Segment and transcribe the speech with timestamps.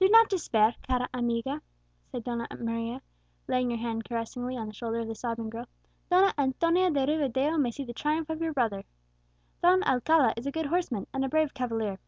[0.00, 1.60] "Do not despair, cara amiga,"
[2.10, 3.02] said Donna Maria,
[3.46, 5.66] laying her hand caressingly on the shoulder of the sobbing girl;
[6.10, 8.84] "Donna Antonia de Rivadeo may see the triumph of your brother.
[9.62, 11.98] Don Alcala is a good horseman, and a brave cavalier."